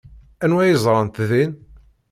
[0.43, 1.51] Anwa ay ẓrant din?